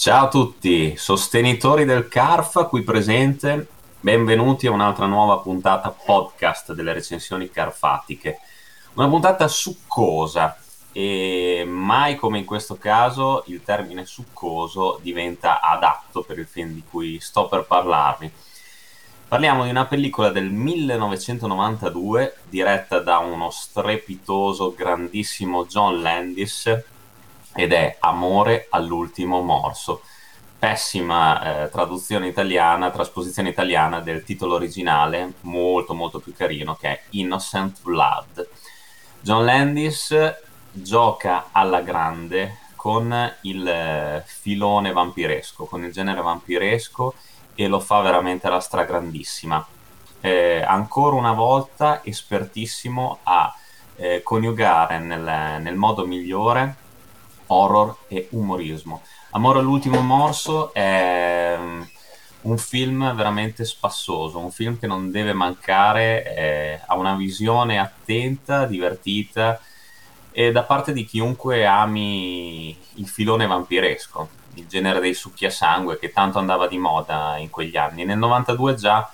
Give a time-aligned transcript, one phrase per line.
[0.00, 3.66] Ciao a tutti, sostenitori del CARF qui presente,
[4.00, 8.38] benvenuti a un'altra nuova puntata podcast delle recensioni carfatiche.
[8.94, 10.56] Una puntata succosa
[10.90, 16.82] e mai come in questo caso il termine succoso diventa adatto per il film di
[16.88, 18.32] cui sto per parlarvi.
[19.28, 26.84] Parliamo di una pellicola del 1992 diretta da uno strepitoso, grandissimo John Landis
[27.54, 30.02] ed è Amore all'ultimo morso.
[30.58, 37.02] Pessima eh, traduzione italiana, trasposizione italiana del titolo originale, molto molto più carino, che è
[37.10, 38.48] Innocent Blood.
[39.20, 40.14] John Landis
[40.72, 47.14] gioca alla grande con il eh, filone vampiresco, con il genere vampiresco
[47.54, 49.66] e lo fa veramente alla stragrandissima.
[50.22, 53.54] Eh, ancora una volta espertissimo a
[53.96, 56.76] eh, coniugare nel, nel, modo migliore
[57.52, 59.02] horror e umorismo.
[59.30, 61.88] Amore all'ultimo morso è um,
[62.42, 69.60] un film veramente spassoso, un film che non deve mancare, ha una visione attenta, divertita
[70.32, 75.98] e da parte di chiunque ami il filone vampiresco, il genere dei succhi a sangue
[75.98, 78.04] che tanto andava di moda in quegli anni.
[78.04, 79.10] Nel 92 già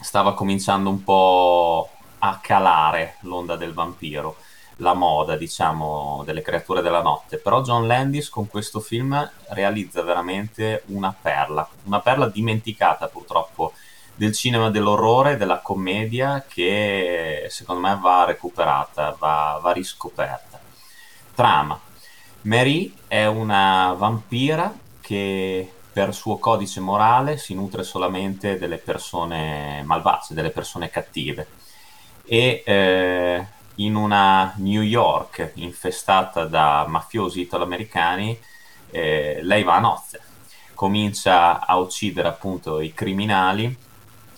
[0.00, 4.36] stava cominciando un po' a calare l'onda del vampiro,
[4.80, 7.38] la moda, diciamo, delle creature della notte.
[7.38, 13.72] Però John Landis con questo film realizza veramente una perla, una perla dimenticata purtroppo
[14.14, 20.60] del cinema dell'orrore, della commedia che secondo me va recuperata, va, va riscoperta.
[21.34, 21.80] Trama.
[22.42, 30.34] Mary è una vampira che per suo codice morale si nutre solamente delle persone malvagie,
[30.34, 31.46] delle persone cattive.
[32.24, 33.46] E eh,
[33.76, 38.38] in una New York infestata da mafiosi italoamericani,
[38.90, 40.20] eh, lei va a nozze.
[40.74, 43.76] Comincia a uccidere appunto i criminali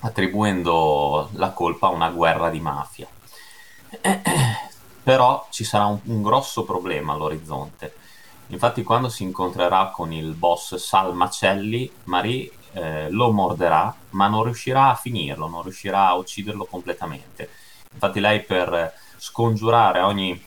[0.00, 3.08] attribuendo la colpa a una guerra di mafia.
[5.02, 7.94] Però ci sarà un, un grosso problema all'orizzonte.
[8.48, 14.44] Infatti, quando si incontrerà con il boss Sal Macelli, Marie eh, lo morderà, ma non
[14.44, 17.48] riuscirà a finirlo, non riuscirà a ucciderlo completamente.
[17.92, 18.92] Infatti, lei per
[19.24, 20.38] scongiurare ogni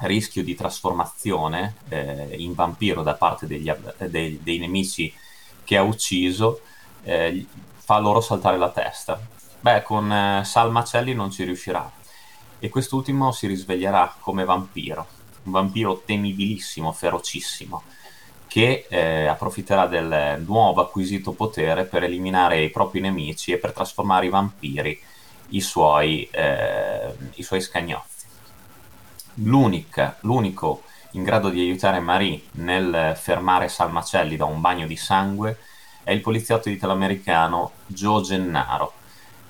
[0.00, 5.12] rischio di trasformazione eh, in vampiro da parte degli, dei, dei, nemici
[5.62, 6.60] che ha ucciso,
[7.02, 7.44] eh,
[7.76, 9.20] fa loro saltare la testa.
[9.60, 11.90] Beh, con eh, Sal Macelli non ci riuscirà
[12.58, 15.06] e quest'ultimo si risveglierà come vampiro,
[15.42, 17.82] un vampiro temibilissimo, ferocissimo,
[18.46, 24.24] che eh, approfitterà del nuovo acquisito potere per eliminare i propri nemici e per trasformare
[24.24, 24.98] i vampiri
[25.50, 28.26] i suoi, eh, i suoi scagnozzi.
[29.34, 30.82] l'unico
[31.12, 35.58] in grado di aiutare Marie nel fermare Salmacelli da un bagno di sangue
[36.04, 38.92] è il poliziotto italoamericano Joe Gennaro,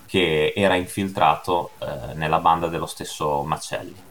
[0.06, 4.06] che era infiltrato eh, nella banda dello stesso Macelli.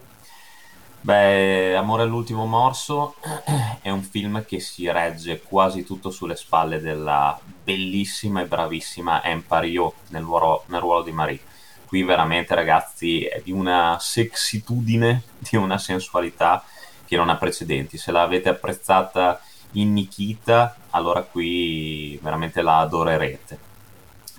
[1.00, 3.16] Beh, Amore all'ultimo morso
[3.82, 9.68] è un film che si regge quasi tutto sulle spalle della bellissima e bravissima Empire
[9.68, 11.40] Yo nel ruolo, nel ruolo di Marie.
[11.88, 16.62] Qui veramente ragazzi è di una sexitudine, di una sensualità
[17.06, 17.98] che non ha precedenti.
[17.98, 19.40] Se l'avete apprezzata
[19.72, 23.60] in Nikita, allora qui veramente la adorerete.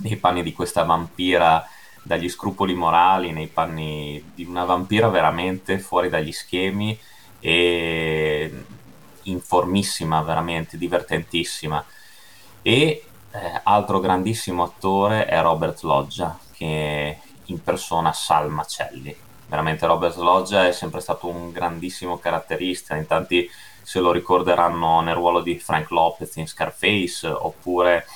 [0.01, 1.67] Nei panni di questa vampira
[2.03, 6.99] dagli scrupoli morali, nei panni di una vampira veramente fuori dagli schemi
[7.41, 8.65] e
[9.23, 11.83] informissima, veramente divertentissima.
[12.61, 19.15] E eh, altro grandissimo attore è Robert Loggia, che impersona Sal Macelli.
[19.47, 23.49] Veramente Robert Loggia è sempre stato un grandissimo caratterista, in tanti
[23.83, 28.07] se lo ricorderanno nel ruolo di Frank Lopez in Scarface oppure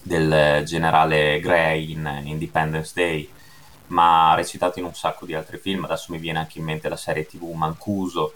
[0.00, 3.28] del generale Gray in Independence Day,
[3.88, 5.84] ma ha recitato in un sacco di altri film.
[5.84, 8.32] Adesso mi viene anche in mente la serie TV Mancuso.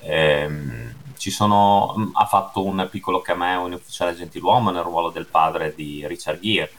[0.00, 6.06] Ehm, sono, ha fatto un piccolo cameo in Ufficiale Gentiluomo nel ruolo del padre di
[6.06, 6.72] Richard Gere,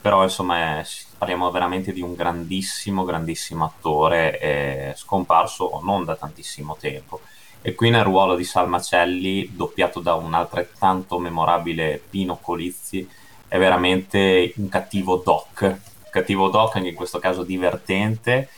[0.00, 0.86] però insomma è,
[1.18, 7.20] parliamo veramente di un grandissimo, grandissimo attore eh, scomparso non da tantissimo tempo.
[7.62, 13.06] E qui nel ruolo di Salmacelli, doppiato da un altrettanto memorabile Pino Colizzi,
[13.46, 18.48] è veramente un cattivo doc, un cattivo doc anche in questo caso divertente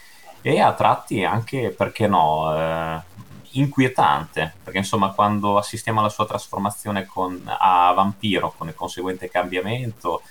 [0.40, 3.00] e a tratti anche, perché no, eh,
[3.52, 10.22] inquietante, perché insomma quando assistiamo alla sua trasformazione con, a vampiro con il conseguente cambiamento,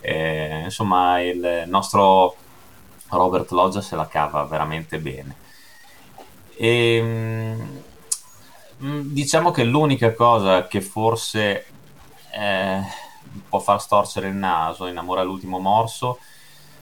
[0.00, 2.36] eh, insomma il nostro
[3.08, 5.34] Robert Loggia se la cava veramente bene.
[6.56, 7.82] E, ehm,
[8.82, 11.64] Mm, diciamo che l'unica cosa che forse
[12.32, 12.80] eh,
[13.48, 16.20] può far storcere il naso in Amore all'ultimo morso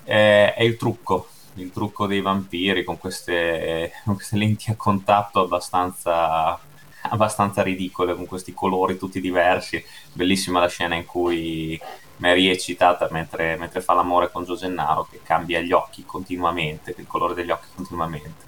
[0.04, 5.40] eh, è il trucco, il trucco dei vampiri con queste, con queste lenti a contatto
[5.40, 6.58] abbastanza,
[7.02, 9.82] abbastanza ridicole, con questi colori tutti diversi.
[10.12, 11.80] Bellissima la scena in cui
[12.18, 16.94] Mary è eccitata mentre, mentre fa l'amore con Joe Gennaro che cambia gli occhi continuamente,
[16.96, 18.44] il colore degli occhi continuamente.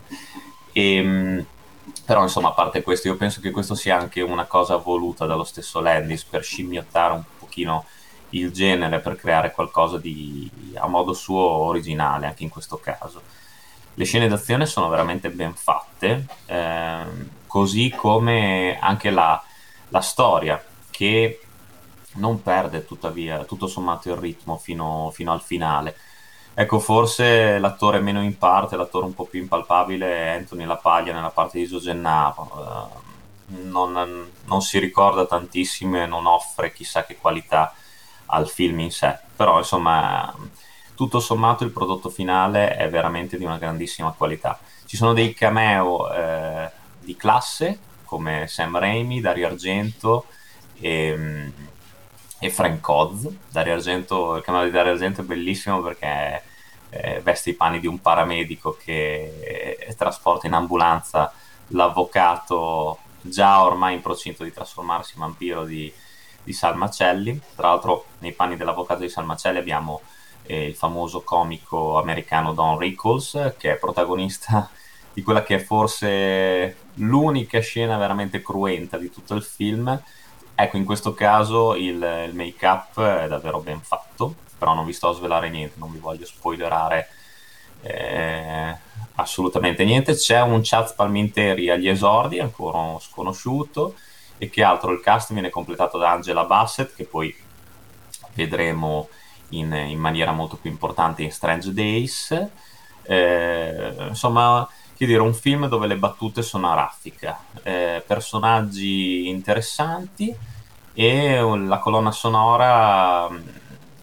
[0.73, 1.47] E, ehm,
[2.05, 5.45] però insomma a parte questo io penso che questo sia anche una cosa voluta dallo
[5.45, 7.87] stesso Landis per scimmiottare un pochino
[8.31, 13.23] il genere per creare qualcosa di a modo suo originale anche in questo caso
[13.95, 19.43] le scene d'azione sono veramente ben fatte ehm, così come anche la,
[19.89, 21.41] la storia che
[22.19, 25.97] non perde tuttavia tutto sommato il ritmo fino, fino al finale
[26.61, 31.31] Ecco, forse l'attore meno in parte, l'attore un po' più impalpabile è Anthony Lapaglia nella
[31.31, 32.91] parte di Gio Gennaro.
[33.47, 37.73] Uh, non, non, si ricorda tantissimo e non offre chissà che qualità
[38.27, 39.17] al film in sé.
[39.37, 40.35] Però, insomma,
[40.97, 44.59] tutto sommato il prodotto finale è veramente di una grandissima qualità.
[44.85, 46.69] Ci sono dei cameo eh,
[46.99, 50.25] di classe, come Sam Raimi, Dario Argento
[50.81, 51.53] e
[52.39, 53.29] e Frank Oz.
[53.51, 56.43] Dario Argento, il cameo di Dario Argento è bellissimo perché
[56.91, 61.33] eh, veste i panni di un paramedico che eh, trasporta in ambulanza
[61.69, 65.93] l'avvocato già ormai in procinto di trasformarsi in vampiro di,
[66.43, 67.41] di Salmacelli.
[67.55, 70.01] Tra l'altro nei panni dell'avvocato di Salmacelli abbiamo
[70.45, 74.71] eh, il famoso comico americano Don Rickles che è protagonista
[75.13, 80.01] di quella che è forse l'unica scena veramente cruenta di tutto il film
[80.61, 85.11] Ecco, in questo caso il, il make-up è davvero ben fatto, però non vi sto
[85.11, 87.09] a svelare niente, non vi voglio spoilerare
[87.83, 88.77] eh,
[89.15, 90.17] assolutamente niente.
[90.17, 93.95] C'è un Chaz Palminteri agli esordi, ancora sconosciuto,
[94.37, 97.33] e che altro il cast viene completato da Angela Bassett, che poi
[98.33, 99.09] vedremo
[99.51, 102.49] in, in maniera molto più importante in Strange Days.
[103.03, 104.69] Eh, insomma,
[105.07, 110.35] dire, un film dove le battute sono a raffica, eh, personaggi interessanti
[110.93, 113.37] e la colonna sonora mm,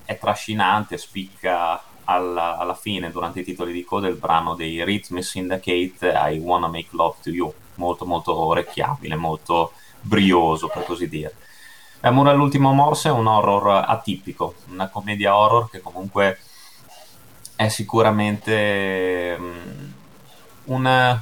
[0.05, 5.19] è trascinante, spicca alla, alla, fine, durante i titoli di coda, il brano dei Rhythm
[5.19, 11.35] Syndicate I Wanna Make Love to You, molto molto orecchiabile, molto brioso per così dire.
[12.01, 16.37] Amore all'ultimo morse è un horror atipico, una commedia horror che comunque
[17.55, 19.93] è sicuramente um,
[20.65, 21.21] un,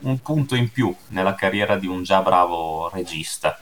[0.00, 3.58] un punto in più nella carriera di un già bravo regista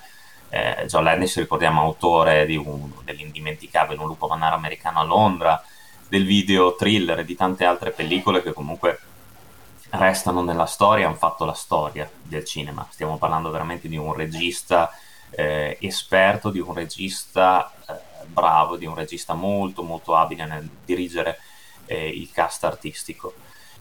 [0.48, 5.62] eh, John Landis, ricordiamo, autore un, dell'indimenticabile Un lupo manaro americano a Londra,
[6.08, 9.00] del video thriller e di tante altre pellicole che comunque
[9.90, 12.86] restano nella storia, hanno fatto la storia del cinema.
[12.90, 14.90] Stiamo parlando veramente di un regista
[15.30, 21.40] eh, esperto, di un regista eh, bravo, di un regista molto molto abile nel dirigere
[21.86, 23.34] eh, il cast artistico.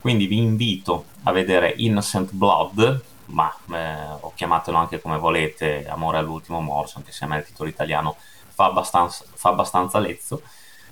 [0.05, 6.19] Quindi vi invito a vedere Innocent Blood, ma eh, o chiamatelo anche come volete, Amore
[6.19, 8.15] all'ultimo morso, anche se a me il titolo italiano
[8.53, 10.43] fa abbastanza, fa abbastanza lezzo,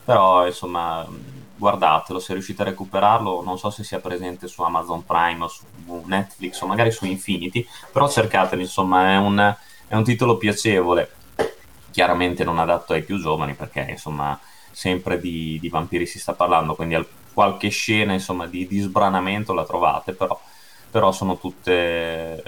[0.04, 1.08] però insomma
[1.56, 5.64] guardatelo, se riuscite a recuperarlo, non so se sia presente su Amazon Prime o su
[6.06, 9.56] Netflix o magari su Infinity, però cercatelo, insomma è un,
[9.90, 11.12] è un titolo piacevole,
[11.92, 14.40] chiaramente non adatto ai più giovani perché insomma
[14.72, 16.96] sempre di, di vampiri si sta parlando, quindi
[17.34, 20.40] qualche scena insomma di, di sbranamento la trovate, però
[20.94, 22.44] però sono tutte...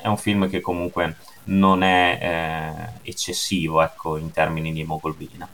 [0.00, 1.16] è un film che comunque
[1.46, 5.48] non è eh, eccessivo ecco, in termini di emoglobina.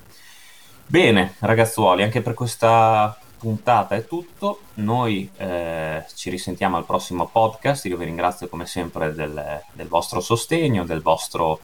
[0.86, 4.60] Bene, ragazzuoli, anche per questa puntata è tutto.
[4.74, 7.86] Noi eh, ci risentiamo al prossimo podcast.
[7.86, 11.60] Io vi ringrazio come sempre del, del vostro sostegno, del vostro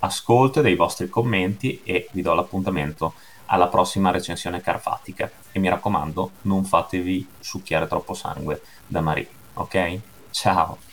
[0.00, 3.14] ascolto dei vostri commenti e vi do l'appuntamento
[3.50, 5.30] alla prossima recensione carfatica.
[5.52, 10.00] E mi raccomando, non fatevi succhiare troppo sangue da Marie, ok?
[10.30, 10.89] Ciao.